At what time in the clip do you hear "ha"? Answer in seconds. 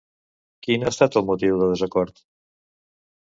0.85-0.93